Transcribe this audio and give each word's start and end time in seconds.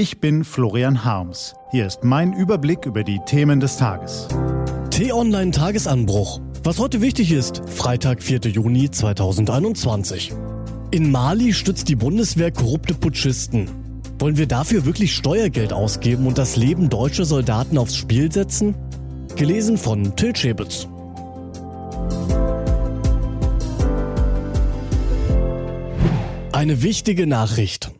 Ich 0.00 0.18
bin 0.18 0.44
Florian 0.44 1.04
Harms. 1.04 1.54
Hier 1.72 1.86
ist 1.86 2.04
mein 2.04 2.32
Überblick 2.32 2.86
über 2.86 3.04
die 3.04 3.20
Themen 3.26 3.60
des 3.60 3.76
Tages. 3.76 4.28
T-Online 4.88 5.50
Tagesanbruch. 5.50 6.40
Was 6.64 6.78
heute 6.78 7.02
wichtig 7.02 7.32
ist, 7.32 7.60
Freitag, 7.68 8.22
4. 8.22 8.38
Juni 8.50 8.90
2021. 8.90 10.32
In 10.90 11.10
Mali 11.10 11.52
stützt 11.52 11.90
die 11.90 11.96
Bundeswehr 11.96 12.50
korrupte 12.50 12.94
Putschisten. 12.94 13.68
Wollen 14.18 14.38
wir 14.38 14.46
dafür 14.46 14.86
wirklich 14.86 15.14
Steuergeld 15.14 15.74
ausgeben 15.74 16.26
und 16.26 16.38
das 16.38 16.56
Leben 16.56 16.88
deutscher 16.88 17.26
Soldaten 17.26 17.76
aufs 17.76 17.94
Spiel 17.94 18.32
setzen? 18.32 18.74
Gelesen 19.36 19.76
von 19.76 20.16
Till 20.16 20.34
Schäbitz. 20.34 20.88
Eine 26.52 26.80
wichtige 26.80 27.26
Nachricht. 27.26 27.92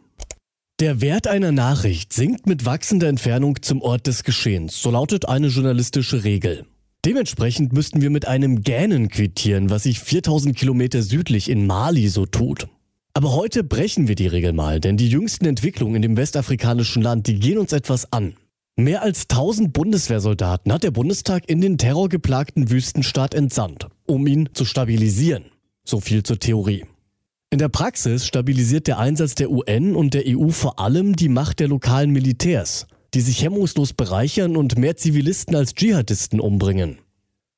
Der 0.81 1.03
Wert 1.03 1.29
einer 1.29 1.53
Nachricht 1.53 2.15
sinkt 2.15 2.47
mit 2.47 2.65
wachsender 2.65 3.07
Entfernung 3.07 3.61
zum 3.61 3.83
Ort 3.83 4.07
des 4.07 4.25
Geschehens, 4.25 4.81
so 4.81 4.91
lautet 4.91 5.29
eine 5.29 5.49
journalistische 5.49 6.25
Regel. 6.25 6.65
Dementsprechend 7.05 7.75
müssten 7.75 8.01
wir 8.01 8.09
mit 8.09 8.27
einem 8.27 8.63
Gähnen 8.63 9.11
quittieren, 9.11 9.69
was 9.69 9.83
sich 9.83 10.01
4000 10.01 10.57
Kilometer 10.57 11.03
südlich 11.03 11.51
in 11.51 11.67
Mali 11.67 12.09
so 12.09 12.25
tut. 12.25 12.67
Aber 13.13 13.35
heute 13.35 13.63
brechen 13.63 14.09
wir 14.09 14.15
die 14.15 14.27
Regel 14.27 14.55
mal, 14.55 14.81
denn 14.81 14.97
die 14.97 15.11
jüngsten 15.11 15.45
Entwicklungen 15.45 15.97
in 15.97 16.03
dem 16.03 16.17
westafrikanischen 16.17 17.03
Land, 17.03 17.27
die 17.27 17.39
gehen 17.39 17.59
uns 17.59 17.75
etwas 17.75 18.11
an. 18.11 18.37
Mehr 18.77 19.03
als 19.03 19.25
1000 19.25 19.75
Bundeswehrsoldaten 19.75 20.73
hat 20.73 20.83
der 20.83 20.93
Bundestag 20.93 21.47
in 21.51 21.61
den 21.61 21.77
terrorgeplagten 21.77 22.71
Wüstenstaat 22.71 23.35
entsandt, 23.35 23.89
um 24.07 24.27
ihn 24.27 24.49
zu 24.55 24.65
stabilisieren. 24.65 25.45
So 25.85 26.01
viel 26.01 26.23
zur 26.23 26.39
Theorie. 26.39 26.87
In 27.53 27.59
der 27.59 27.69
Praxis 27.69 28.27
stabilisiert 28.27 28.87
der 28.87 29.01
Einsatz 29.01 29.35
der 29.35 29.51
UN 29.51 29.97
und 29.97 30.15
der 30.15 30.23
EU 30.25 30.51
vor 30.51 30.79
allem 30.79 31.17
die 31.17 31.29
Macht 31.29 31.59
der 31.59 31.67
lokalen 31.67 32.13
Militärs, 32.13 32.87
die 33.13 33.21
sich 33.21 33.43
hemmungslos 33.43 33.93
bereichern 33.93 34.57
und 34.57 34.79
mehr 34.79 34.97
Zivilisten 34.97 35.57
als 35.57 35.75
Dschihadisten 35.75 36.39
umbringen. 36.39 36.99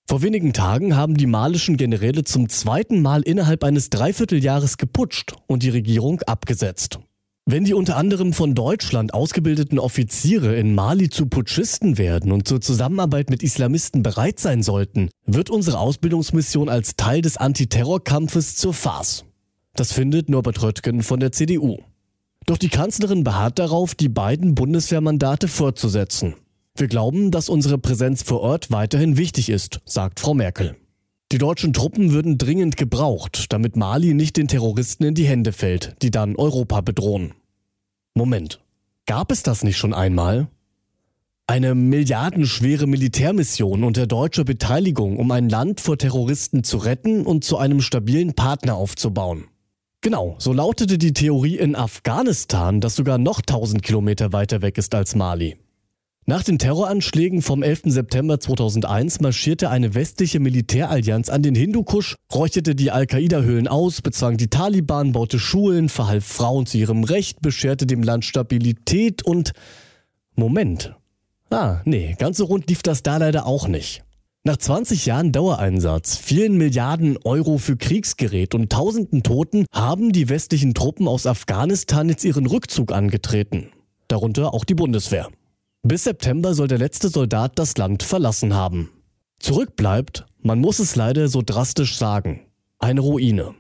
Vor 0.09 0.23
wenigen 0.23 0.55
Tagen 0.55 0.97
haben 0.97 1.19
die 1.19 1.27
malischen 1.27 1.77
Generäle 1.77 2.25
zum 2.25 2.49
zweiten 2.49 3.03
Mal 3.03 3.21
innerhalb 3.21 3.65
eines 3.65 3.91
Dreivierteljahres 3.91 4.79
geputscht 4.79 5.35
und 5.47 5.63
die 5.63 5.69
Regierung 5.69 6.23
abgesetzt. 6.23 6.99
Wenn 7.45 7.65
die 7.65 7.75
unter 7.75 7.99
anderem 7.99 8.33
von 8.33 8.55
Deutschland 8.55 9.13
ausgebildeten 9.13 9.79
Offiziere 9.79 10.57
in 10.57 10.75
Mali 10.75 11.11
zu 11.11 11.27
Putschisten 11.27 11.99
werden 11.99 12.33
und 12.33 12.49
zur 12.49 12.63
Zusammenarbeit 12.63 13.29
mit 13.29 13.43
Islamisten 13.43 14.03
bereit 14.03 14.41
sein 14.41 14.63
sollten, 14.63 15.11
wird 15.27 15.51
unsere 15.51 15.81
Ausbildungsmission 15.81 16.71
als 16.71 16.97
Teil 16.97 17.21
des 17.21 17.37
Antiterrorkampfes 17.37 18.57
zur 18.57 18.73
Farce. 18.73 19.27
Das 19.75 19.93
findet 19.93 20.29
Norbert 20.29 20.63
Röttgen 20.63 21.03
von 21.03 21.21
der 21.21 21.33
CDU. 21.33 21.79
Doch 22.47 22.59
die 22.59 22.69
Kanzlerin 22.69 23.25
beharrt 23.25 23.59
darauf, 23.59 23.95
die 23.95 24.09
beiden 24.09 24.55
Bundeswehrmandate 24.55 25.49
fortzusetzen. 25.49 26.35
Wir 26.77 26.89
glauben, 26.89 27.31
dass 27.31 27.49
unsere 27.49 27.79
Präsenz 27.79 28.23
vor 28.23 28.41
Ort 28.41 28.71
weiterhin 28.71 29.17
wichtig 29.17 29.49
ist, 29.49 29.81
sagt 29.85 30.21
Frau 30.21 30.35
Merkel. 30.35 30.77
Die 31.31 31.39
deutschen 31.39 31.73
Truppen 31.73 32.13
würden 32.13 32.37
dringend 32.37 32.77
gebraucht, 32.77 33.47
damit 33.53 33.77
Mali 33.77 34.13
nicht 34.13 34.37
den 34.37 34.49
Terroristen 34.49 35.05
in 35.05 35.15
die 35.15 35.27
Hände 35.27 35.53
fällt, 35.53 35.97
die 36.03 36.11
dann 36.11 36.37
Europa 36.37 36.83
bedrohen. 36.83 37.33
Moment, 38.15 38.61
gab 39.07 39.33
es 39.33 39.43
das 39.43 39.65
nicht 39.65 39.79
schon 39.79 39.95
einmal? 39.95 40.49
Eine 41.47 41.75
milliardenschwere 41.75 42.87
Militärmission 42.87 43.85
unter 43.85 44.07
deutscher 44.07 44.45
Beteiligung, 44.45 45.19
um 45.19 45.31
ein 45.31 45.49
Land 45.49 45.81
vor 45.81 45.97
Terroristen 45.97 46.65
zu 46.65 46.77
retten 46.77 47.25
und 47.25 47.45
zu 47.45 47.57
einem 47.57 47.81
stabilen 47.81 48.35
Partner 48.35 48.77
aufzubauen. 48.77 49.47
Genau, 50.05 50.35
so 50.39 50.53
lautete 50.53 50.99
die 50.99 51.13
Theorie 51.13 51.57
in 51.57 51.77
Afghanistan, 51.77 52.81
das 52.81 52.97
sogar 52.97 53.19
noch 53.19 53.39
1000 53.39 53.85
Kilometer 53.85 54.33
weiter 54.33 54.61
weg 54.61 54.77
ist 54.77 54.97
als 54.97 55.15
Mali. 55.15 55.57
Nach 56.27 56.43
den 56.43 56.59
Terroranschlägen 56.59 57.41
vom 57.41 57.63
11. 57.63 57.83
September 57.85 58.41
2001 58.41 59.21
marschierte 59.21 59.71
eine 59.71 59.95
westliche 59.95 60.41
Militärallianz 60.41 61.29
an 61.29 61.43
den 61.43 61.55
Hindukusch, 61.55 62.17
räucherte 62.35 62.75
die 62.75 62.91
Al-Qaida-Höhlen 62.91 63.69
aus, 63.69 64.03
bezwang 64.03 64.39
die 64.39 64.49
Taliban, 64.49 65.13
baute 65.13 65.39
Schulen, 65.39 65.89
verhalf 65.89 66.25
Frauen 66.25 66.67
zu 66.67 66.79
ihrem 66.79 67.05
Recht, 67.05 67.41
bescherte 67.41 67.87
dem 67.87 68.03
Land 68.03 68.25
Stabilität 68.25 69.23
und... 69.23 69.53
Moment. 70.35 70.97
Ah, 71.51 71.81
nee, 71.85 72.17
ganz 72.19 72.39
so 72.39 72.47
rund 72.47 72.69
lief 72.69 72.83
das 72.83 73.05
da 73.05 73.19
leider 73.19 73.47
auch 73.47 73.69
nicht. 73.69 74.03
Nach 74.45 74.57
20 74.57 75.07
Jahren 75.07 75.31
Dauereinsatz, 75.31 76.17
vielen 76.17 76.57
Milliarden 76.57 77.17
Euro 77.23 77.59
für 77.59 77.77
Kriegsgerät 77.77 78.57
und 78.57 78.73
tausenden 78.73 79.23
Toten 79.23 79.67
haben 79.73 80.11
die 80.11 80.29
westlichen 80.29 80.75
Truppen 80.75 81.07
aus 81.07 81.29
Afghanistan 81.29 82.09
jetzt 82.09 82.25
ihren 82.25 82.47
Rückzug 82.47 82.91
angetreten. 82.91 83.69
Darunter 84.09 84.53
auch 84.53 84.65
die 84.65 84.75
Bundeswehr. 84.75 85.29
Bis 85.85 86.03
September 86.03 86.55
soll 86.55 86.67
der 86.67 86.79
letzte 86.79 87.09
Soldat 87.09 87.53
das 87.55 87.77
Land 87.77 88.03
verlassen 88.03 88.53
haben. 88.53 88.91
Zurückbleibt, 89.39 90.27
man 90.41 90.59
muss 90.59 90.81
es 90.81 90.97
leider 90.97 91.29
so 91.29 91.43
drastisch 91.47 91.97
sagen, 91.97 92.41
eine 92.81 93.01
Ruine. 93.01 93.55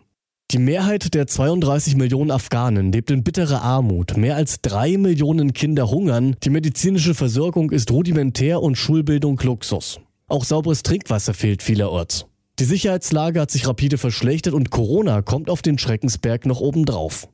Die 0.51 0.59
Mehrheit 0.59 1.15
der 1.15 1.29
32 1.29 1.95
Millionen 1.95 2.33
Afghanen 2.33 2.91
lebt 2.91 3.13
in 3.13 3.23
bitterer 3.23 3.63
Armut, 3.63 4.17
mehr 4.17 4.35
als 4.35 4.63
drei 4.63 4.99
Millionen 4.99 5.53
Kinder 5.53 5.93
hungern, 5.93 6.35
die 6.43 6.51
medizinische 6.51 7.15
Versorgung 7.15 7.71
ist 7.71 7.93
rudimentär 7.93 8.61
und 8.61 8.75
Schulbildung 8.75 9.39
Luxus. 9.45 10.01
Auch 10.33 10.45
sauberes 10.45 10.83
Trinkwasser 10.83 11.35
fehlt 11.35 11.63
vielerorts. 11.63 12.25
Die 12.59 12.65
Sicherheitslage 12.65 13.39
hat 13.39 13.51
sich 13.51 13.69
rapide 13.69 13.99
verschlechtert 13.99 14.55
und 14.55 14.71
Corona 14.71 15.21
kommt 15.21 15.51
auf 15.51 15.61
den 15.61 15.77
Schreckensberg 15.77 16.47
noch 16.47 16.63
obendrauf. 16.63 17.29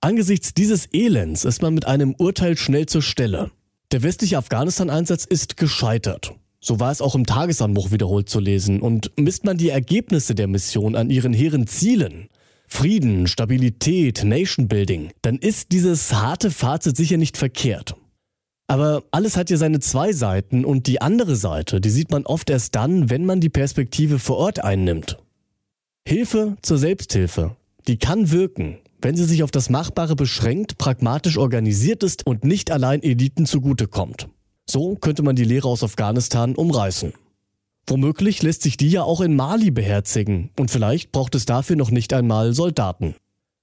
Angesichts 0.00 0.54
dieses 0.54 0.88
Elends 0.90 1.44
ist 1.44 1.60
man 1.60 1.74
mit 1.74 1.84
einem 1.84 2.14
Urteil 2.14 2.56
schnell 2.56 2.86
zur 2.86 3.02
Stelle. 3.02 3.50
Der 3.92 4.02
westliche 4.02 4.38
Afghanistan-Einsatz 4.38 5.26
ist 5.26 5.58
gescheitert. 5.58 6.32
So 6.60 6.80
war 6.80 6.90
es 6.90 7.02
auch 7.02 7.14
im 7.14 7.26
Tagesanbruch 7.26 7.90
wiederholt 7.90 8.30
zu 8.30 8.40
lesen. 8.40 8.80
Und 8.80 9.12
misst 9.16 9.44
man 9.44 9.58
die 9.58 9.68
Ergebnisse 9.68 10.34
der 10.34 10.46
Mission 10.46 10.96
an 10.96 11.10
ihren 11.10 11.34
hehren 11.34 11.66
Zielen, 11.66 12.30
Frieden, 12.66 13.26
Stabilität, 13.26 14.24
Nation 14.24 14.66
Building, 14.66 15.10
dann 15.20 15.36
ist 15.36 15.72
dieses 15.72 16.14
harte 16.14 16.50
Fazit 16.50 16.96
sicher 16.96 17.18
nicht 17.18 17.36
verkehrt. 17.36 17.96
Aber 18.70 19.02
alles 19.10 19.36
hat 19.36 19.50
ja 19.50 19.56
seine 19.56 19.80
zwei 19.80 20.12
Seiten 20.12 20.64
und 20.64 20.86
die 20.86 21.00
andere 21.00 21.34
Seite, 21.34 21.80
die 21.80 21.90
sieht 21.90 22.12
man 22.12 22.24
oft 22.24 22.48
erst 22.50 22.76
dann, 22.76 23.10
wenn 23.10 23.26
man 23.26 23.40
die 23.40 23.48
Perspektive 23.48 24.20
vor 24.20 24.36
Ort 24.36 24.62
einnimmt. 24.62 25.18
Hilfe 26.06 26.56
zur 26.62 26.78
Selbsthilfe, 26.78 27.56
die 27.88 27.98
kann 27.98 28.30
wirken, 28.30 28.78
wenn 29.02 29.16
sie 29.16 29.24
sich 29.24 29.42
auf 29.42 29.50
das 29.50 29.70
Machbare 29.70 30.14
beschränkt, 30.14 30.78
pragmatisch 30.78 31.36
organisiert 31.36 32.04
ist 32.04 32.24
und 32.24 32.44
nicht 32.44 32.70
allein 32.70 33.02
Eliten 33.02 33.44
zugutekommt. 33.44 34.28
So 34.68 34.94
könnte 34.94 35.24
man 35.24 35.34
die 35.34 35.42
Lehre 35.42 35.66
aus 35.66 35.82
Afghanistan 35.82 36.54
umreißen. 36.54 37.12
Womöglich 37.88 38.40
lässt 38.40 38.62
sich 38.62 38.76
die 38.76 38.90
ja 38.90 39.02
auch 39.02 39.20
in 39.20 39.34
Mali 39.34 39.72
beherzigen 39.72 40.50
und 40.56 40.70
vielleicht 40.70 41.10
braucht 41.10 41.34
es 41.34 41.44
dafür 41.44 41.74
noch 41.74 41.90
nicht 41.90 42.12
einmal 42.12 42.52
Soldaten. 42.52 43.16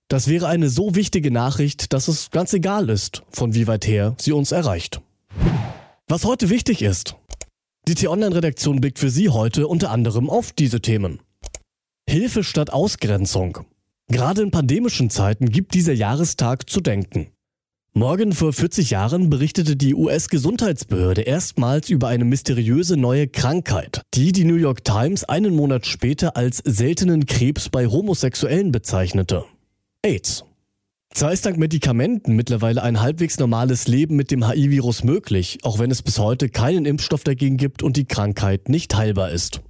Das 0.09 0.29
wäre 0.29 0.47
eine 0.47 0.69
so 0.69 0.95
wichtige 0.95 1.31
Nachricht, 1.31 1.91
dass 1.91 2.07
es 2.07 2.31
ganz 2.31 2.53
egal 2.53 2.89
ist, 2.89 3.23
von 3.29 3.53
wie 3.53 3.67
weit 3.67 3.85
her 3.87 4.15
sie 4.19 4.31
uns 4.31 4.53
erreicht. 4.53 5.01
Was 6.07 6.23
heute 6.23 6.49
wichtig 6.49 6.81
ist. 6.81 7.15
Die 7.89 7.95
T-Online-Redaktion 7.95 8.79
blickt 8.79 8.99
für 8.99 9.09
Sie 9.09 9.29
heute 9.29 9.67
unter 9.67 9.91
anderem 9.91 10.29
auf 10.29 10.53
diese 10.53 10.81
Themen. 10.81 11.19
Hilfe 12.09 12.43
statt 12.43 12.71
Ausgrenzung. 12.71 13.59
Gerade 14.09 14.41
in 14.41 14.51
pandemischen 14.51 15.09
Zeiten 15.09 15.49
gibt 15.49 15.73
dieser 15.73 15.93
Jahrestag 15.93 16.69
zu 16.69 16.79
denken. 16.79 17.27
Morgen 17.93 18.31
vor 18.31 18.53
40 18.53 18.91
Jahren 18.91 19.29
berichtete 19.29 19.75
die 19.75 19.95
US-Gesundheitsbehörde 19.95 21.21
erstmals 21.23 21.89
über 21.89 22.07
eine 22.07 22.23
mysteriöse 22.23 22.95
neue 22.95 23.27
Krankheit, 23.27 24.03
die 24.13 24.31
die 24.31 24.45
New 24.45 24.55
York 24.55 24.85
Times 24.85 25.25
einen 25.25 25.55
Monat 25.55 25.85
später 25.85 26.37
als 26.37 26.59
seltenen 26.63 27.25
Krebs 27.25 27.69
bei 27.69 27.87
Homosexuellen 27.87 28.71
bezeichnete. 28.71 29.45
AIDS. 30.03 30.43
Zwar 31.13 31.33
ist 31.33 31.45
dank 31.45 31.57
Medikamenten 31.57 32.35
mittlerweile 32.35 32.83
ein 32.83 33.01
halbwegs 33.01 33.39
normales 33.39 33.87
Leben 33.87 34.15
mit 34.15 34.29
dem 34.29 34.47
HIV-Virus 34.47 35.03
möglich, 35.03 35.57
auch 35.63 35.79
wenn 35.79 35.89
es 35.89 36.03
bis 36.03 36.19
heute 36.19 36.49
keinen 36.49 36.85
Impfstoff 36.85 37.23
dagegen 37.23 37.57
gibt 37.57 37.81
und 37.81 37.97
die 37.97 38.05
Krankheit 38.05 38.69
nicht 38.69 38.95
heilbar 38.95 39.31
ist. 39.31 39.61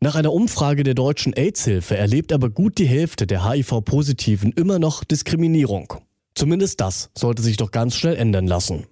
Nach 0.00 0.14
einer 0.14 0.32
Umfrage 0.32 0.82
der 0.82 0.94
deutschen 0.94 1.32
AIDS-Hilfe 1.32 1.96
erlebt 1.96 2.32
aber 2.32 2.50
gut 2.50 2.78
die 2.78 2.86
Hälfte 2.86 3.26
der 3.26 3.48
HIV-Positiven 3.48 4.52
immer 4.52 4.78
noch 4.78 5.04
Diskriminierung. 5.04 5.94
Zumindest 6.34 6.80
das 6.80 7.10
sollte 7.16 7.42
sich 7.42 7.56
doch 7.56 7.70
ganz 7.70 7.94
schnell 7.94 8.16
ändern 8.16 8.46
lassen. 8.46 8.86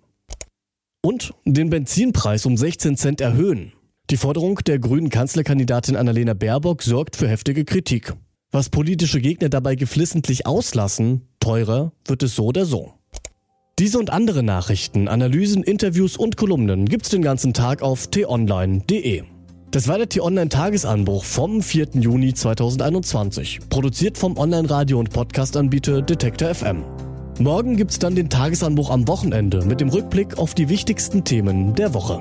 Und 1.03 1.35
den 1.45 1.71
Benzinpreis 1.71 2.45
um 2.47 2.57
16 2.57 2.97
Cent 2.97 3.21
erhöhen. 3.21 3.73
Die 4.11 4.17
Forderung 4.17 4.57
der 4.67 4.79
grünen 4.79 5.09
Kanzlerkandidatin 5.09 5.97
Annalena 5.97 6.35
Baerbock 6.35 6.83
sorgt 6.83 7.17
für 7.17 7.29
heftige 7.29 7.65
Kritik. 7.65 8.15
Was 8.52 8.69
politische 8.69 9.20
Gegner 9.20 9.49
dabei 9.49 9.76
geflissentlich 9.76 10.44
auslassen, 10.44 11.29
teurer 11.38 11.93
wird 12.05 12.25
es 12.25 12.35
so 12.35 12.47
oder 12.47 12.67
so. 12.67 12.94
Diese 13.79 13.99
und 13.99 14.11
andere 14.11 14.43
Nachrichten, 14.43 15.06
Analysen, 15.06 15.62
Interviews 15.62 16.17
und 16.17 16.37
Kolumnen 16.37 16.87
gibt's 16.87 17.11
den 17.11 17.23
ganzen 17.23 17.55
Tag 17.55 17.81
auf 17.81 18.08
t-online.de. 18.08 19.23
Das 19.70 19.87
war 19.87 19.99
der 19.99 20.08
T-Online-Tagesanbruch 20.08 21.23
vom 21.23 21.62
4. 21.62 21.91
Juni 21.94 22.35
2021, 22.35 23.61
produziert 23.70 24.19
vom 24.19 24.37
Online-Radio- 24.37 24.99
und 24.99 25.11
Podcast-Anbieter 25.11 26.02
Detektor 26.02 26.52
FM. 26.52 26.82
Morgen 27.38 27.76
gibt's 27.76 28.00
dann 28.00 28.17
den 28.17 28.29
Tagesanbruch 28.31 28.91
am 28.91 29.06
Wochenende 29.06 29.64
mit 29.64 29.81
dem 29.81 29.91
Rückblick 29.91 30.38
auf 30.38 30.55
die 30.55 30.69
wichtigsten 30.69 31.23
Themen 31.23 31.76
der 31.76 31.94
Woche. 31.94 32.20